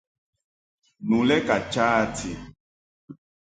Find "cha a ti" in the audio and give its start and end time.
1.71-2.31